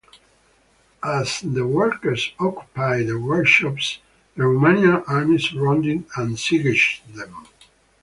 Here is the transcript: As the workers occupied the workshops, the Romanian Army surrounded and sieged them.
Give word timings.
As 1.03 1.41
the 1.41 1.67
workers 1.67 2.33
occupied 2.39 3.05
the 3.05 3.19
workshops, 3.19 3.99
the 4.35 4.45
Romanian 4.45 5.03
Army 5.07 5.37
surrounded 5.37 6.05
and 6.15 6.35
sieged 6.37 7.01
them. 7.13 7.45